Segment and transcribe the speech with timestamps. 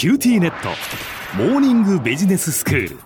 [0.00, 0.70] QTnet。
[1.36, 2.96] モーニングビジネススクール。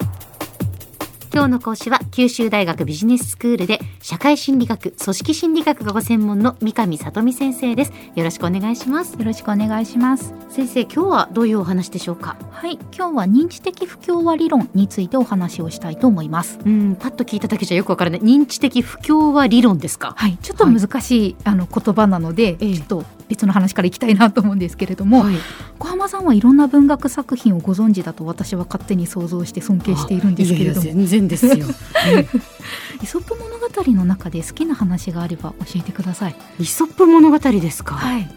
[1.33, 7.93] 今日の講師は九州大学ビジネススクールで社会心理学組織心理学がご専門の三上聡美先生です。
[8.15, 9.15] よろしくお願いします。
[9.15, 10.33] よろしくお願いします。
[10.51, 12.37] 先生今日はどういうお話でしょうか？
[12.53, 12.79] はい。
[12.97, 16.61] 今日は認知的不協和理論についてお話をしたいと思います。
[16.65, 18.21] うんパッと聞いただけじゃよくわからない。
[18.21, 20.15] 認知的不協和理論ですか？
[20.17, 20.39] はい。
[20.41, 25.35] ちょっと難しい、はい、あの言葉なので、ええ、ちょっと別の話からいきたいなと思うんですけれども、はい、
[25.79, 30.83] 小浜さんはいろんな文学作品をご存知だと私は勝手に想像して尊敬しているんですけれども。
[30.83, 31.55] 全然ですよ、
[33.03, 36.37] イソップ物語の中で好きな話があれば教えてください。
[36.59, 37.95] イソップ物語ですか？
[37.95, 38.29] はい。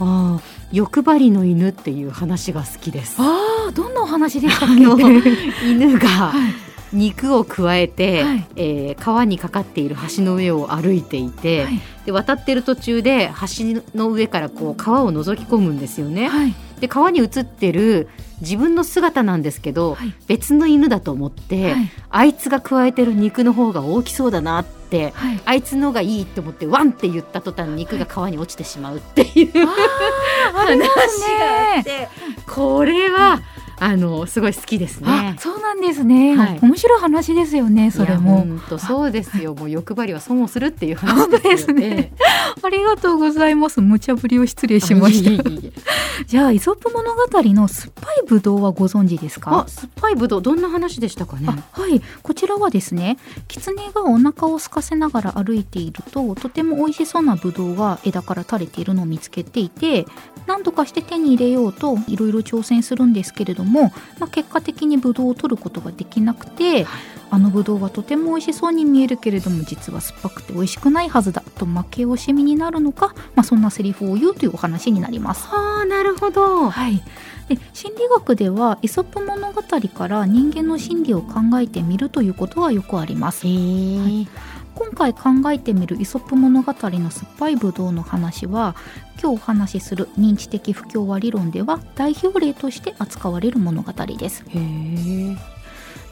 [0.00, 0.40] ああ
[0.72, 3.16] 欲張りの犬っていう話が好きです。
[3.18, 4.74] ああどんなお話でしたっけ？
[5.70, 6.52] 犬が、はい
[6.92, 16.28] 肉を加えて、はい、えー、川にかかっている橋の上を歩いていて、はい、で渡ってる途中で橋の上からこう川を覗き込むんですよね。
[16.28, 18.08] はい、で川に映ってる
[18.40, 19.96] 自分の姿なんですけど、
[20.26, 21.74] 別の犬だと思って、
[22.10, 30.86] あいつが加えてる肉の方が大きそうだなって、あいつのがいいと思ってワンって言った途端肉が川に落ちてしまうっていう、話が
[31.76, 32.08] あって
[32.46, 33.40] これは。
[33.84, 35.34] あのすごい好きですね。
[35.40, 36.36] そうなんですね。
[36.36, 37.90] はい、面白い話ですよね。
[37.90, 38.36] それも。
[38.36, 39.56] 本当そうですよ。
[39.56, 42.12] もう欲張りは損をするっていう話ですね。
[42.62, 43.80] ありがとうございます。
[43.80, 45.42] 無茶ぶりを失礼しました。
[46.26, 49.64] じゃあイソップ物語の酸っぱいブドウはご存知ですか？
[49.66, 51.46] 酸っぱいブドウどんな話でしたかね？
[51.72, 60.06] はい、こちらはですね、狐がお腹を空かせながら歩いているととても美味しそうなブドウが枝から垂れているのを見つけていて、
[60.46, 63.72] 何とかして手に入れようといろいろ挑戦するんですけれども。
[63.72, 66.86] も、まあ、結果的にブドウを取ることができなくて、
[67.32, 75.46] あのブドウはとても美味しそうに見えるけれども実は酸っぱくて美味しくないはずだと負け惜しみになるのか、まあ、そんなセリフを言うというお話になります。
[75.46, 77.02] はあなるほど、はい、
[77.48, 83.46] で心理学ではイソップ物語から人間の心理を考えてみるということはよくあります。
[83.46, 84.28] はい
[84.74, 88.74] 今回考えてみるイソップ物語の酸っぱいブドウの話は
[89.20, 94.44] 今日お話しする認知的不協和理論では代表例として扱われる物語です。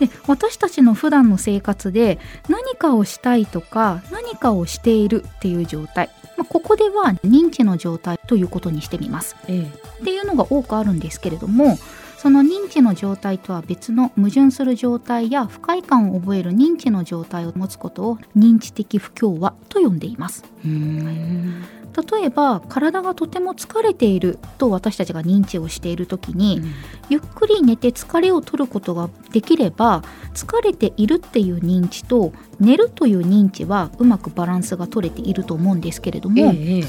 [0.01, 2.19] で私たちの普段の生活で
[2.49, 9.37] 何かをしたいとか何かをしているっていう状態、まあ、ここでは認知の状態ということにしてみます。
[9.47, 11.79] えっていうのが多くあるんですけれども
[12.17, 20.45] その認知の状態とは別の矛盾する状態や不快感を覚える認知の状態を持つことを認知的不協和と呼んでいます。
[22.11, 26.73] 例えば体がとても疲れていると私たちが認知をしている時に、うん、
[27.09, 30.03] ゆっくり寝て疲れを取ることができれば
[30.35, 36.85] 疲れているっていう認知と寝るという認知はうまくバランスが取れていると思うんですけれども、ええ、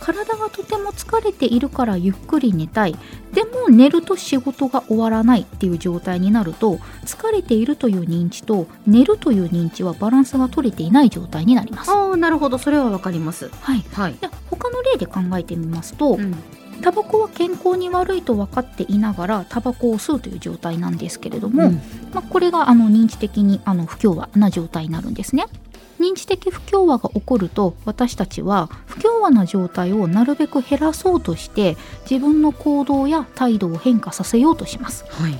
[0.00, 2.96] 体がとても疲れているからゆっくり寝たい。
[3.32, 11.90] でも寝ると仕事が終わらないっていう状態になると疲れているという認知と寝るという認知はバランスが取れていない状態になります。
[11.90, 12.58] ああなるほど。
[12.58, 13.50] それはわかります。
[13.60, 16.34] はい、はい、で他の例で考えてみますと、うん。
[16.80, 21.80] タバコは健康に悪いと分かっていながらタバコを吸うという状態なんですけれども、うん、
[22.12, 25.44] まあ、これがあの認知的にあの不協和な状態になるんですね。
[26.00, 31.76] 認知的不協和が起こると私たちは不協和な状態をなるべく減らそうとして
[32.10, 35.04] 自分の行動や態度を変化させようとします。
[35.10, 35.38] はい、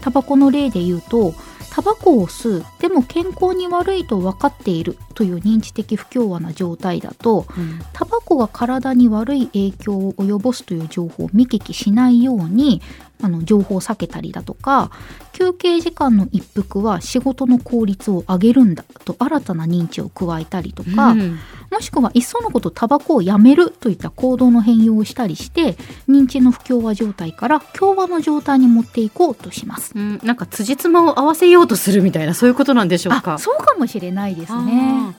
[0.00, 1.32] タバコの例で言うと
[1.78, 2.66] タバコを吸う。
[2.80, 12.82] でも健康に悪いと分かっているという認知的不協和な状態だと、うん、タバコが体に悪い影響を及ぼすという情報を見聞きしないように
[13.22, 14.90] あの情報を避けたりだとか
[15.32, 21.38] 休憩時間の一服は仕事の効率を上げるんだと新たな認知を加えたりとか、うん、
[21.70, 25.76] もしくはいっそのことタバコをやめるといった行動の変容をしたりして
[26.08, 33.38] 認知の不協和状態から協和の状態に持っていこうとします、うん、なんか辻褄を合わせようとするみたいなそういうことなんでしょうか？
[33.38, 35.14] そうかもしれないですね。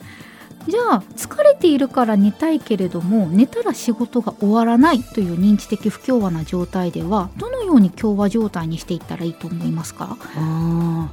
[0.68, 10.18] じゃあ疲れているから寝たいけれども寝たら仕事が終わらないという認知的不協和な状態ではどのように協和状態にしていったらいいと思いますか？
[10.36, 11.10] あ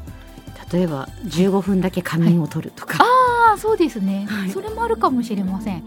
[0.73, 3.16] 例えば15分だけ仮眠を取るとか、はい、
[3.56, 5.85] そうですね、はい、それもあるかもしれません。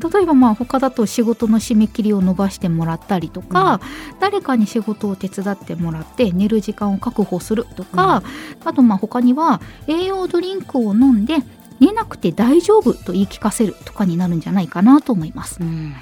[0.00, 3.80] 例えばまあ他だと仕事の締め切りを伸ばしてもらったりとか、
[4.12, 8.22] うん、誰かに仕事を手伝ってもらって寝る時間を確保するとか、
[8.62, 11.36] うん、あとまあ他には栄養ドリンクを飲んで
[11.80, 15.58] 寝なくて大丈夫と言い聞かせるとかになるんじゃないかなと思います。
[15.60, 15.94] うん。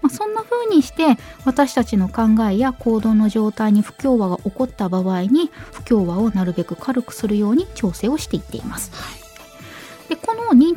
[0.00, 8.92] まあ、そんな風にして私たちの考えや行動の状態に不協和が起こった場合に不協和をなるべく軽くするように調整をしていっています。
[8.92, 9.27] でこの認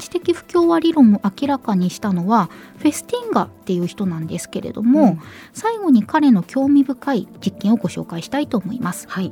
[0.01, 2.49] 知知的不協和理論を明らかにしたのは
[2.79, 5.19] フェスティンガっていう人なんですけれども、うん、
[5.53, 9.07] 最後に彼の興味深い実験をご紹介したいと思います。
[9.07, 9.31] はい、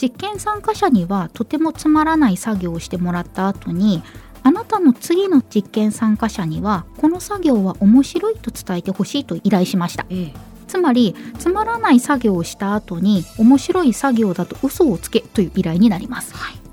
[0.00, 4.02] 実験参加者にはとてもつまらない作業をしてもらった後に
[4.42, 10.06] あなたの次の実験参加者にはこの作業は面白いと伝えてほしいと依頼しました。
[10.10, 16.34] ええつまりつまらない作業をした後に面白い作業だと嘘をつけという依頼になります。
[16.34, 16.63] はい、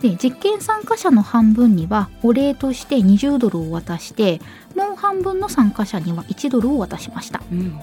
[0.00, 4.40] で実験参加者の半分にはお礼として20ドルを渡して
[4.74, 7.42] もう半分の参加者には1ドルを渡しました。
[7.52, 7.78] うん。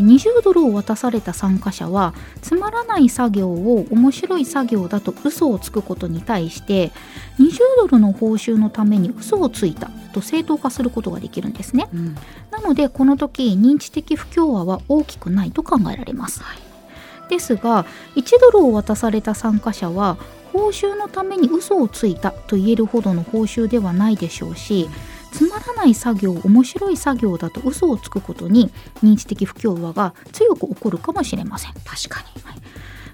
[0.00, 6.92] 20ドルを渡された参加者はつまらない作業を面白い作業だと嘘をつくことに対して
[7.38, 12.14] 20ドルの報酬のために嘘をついたと正当化することができるんですね、うん、
[12.50, 17.86] なのでこの時認知的不協和は大きくないと考えられます、はい、ですが
[18.16, 20.18] 1ドルを渡された参加者は
[20.56, 24.88] 報酬のために嘘をついたと言えるほどの報酬ではないでしょうし
[25.30, 28.70] つまらない作業面白い作業だと嘘をつくことに
[29.02, 31.74] 認知的不協和が強く起こるかもしれません。
[31.84, 32.54] 確かに、はい、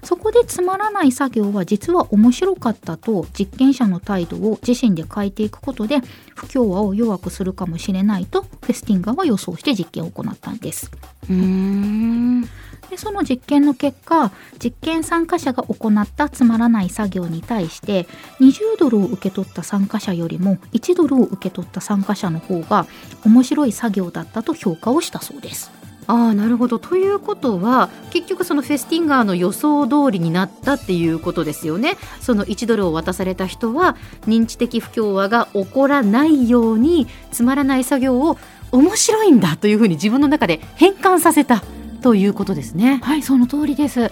[0.03, 5.99] そこでつまらない作業は実は面白かったと実験者の態度を自身で変えていくことで
[6.33, 10.89] 不協和を弱くするかもしれないとフェスティンガーは予想して実験を行ったんです。
[11.29, 12.47] うーん
[12.93, 14.31] でその実験の結果
[14.63, 18.05] 実験参加者が行ったつまらない作業に対して
[18.39, 22.85] 20ドルを受け取った参加者よりも1ドルを受け取った参加者の方が
[23.25, 25.71] 面白い作業だったと評価をしたそうです。
[26.05, 26.79] あなるほど。
[26.79, 31.97] ということは結局そのフェスティンガーの予想通りになったっていうことですよね。
[32.19, 33.95] その1ドルを渡された人は
[34.27, 38.37] 認知的不協和が起こらないようにつまらない作業を
[38.71, 41.63] 面白いんだというふうに自分の中で変換させた。
[42.03, 42.99] ということですね。
[43.01, 44.01] はいその通りです。
[44.01, 44.11] は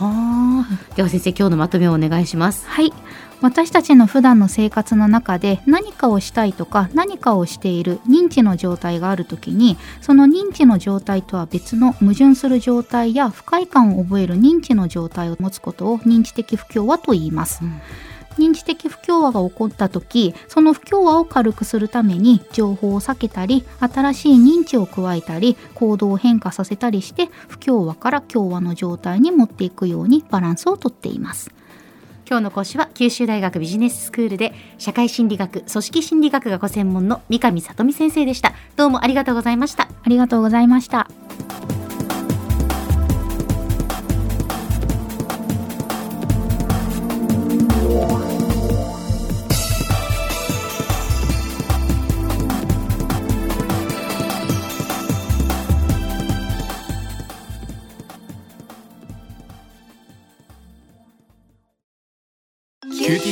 [0.00, 0.94] あ。
[0.94, 2.68] では先生今日のまとめをお願いします。
[2.68, 2.92] はい。
[3.40, 17.80] 私たちの普段の生活の中で何かをしたいとか何かをしている認知の状態がある時にその認知の状態とは別の矛盾する状態や不快感を覚える認知の状態を持つことを認知的不協和と言います、うん
[18.38, 31.52] 認知的不協和が起こった時その不協和を軽くするために情報を避けたり新しい認知を加えたり行動を変化させたりして不協和から協和の状態に持っていくようにバランスをとっています。
[32.28, 38.54] 今日の講師は九州大学ビジネススクールで社会心理学組織心理学がご専門の三上里美先生でした。
[38.76, 39.88] どうもありがとうございました。
[40.02, 41.08] ありがとうございました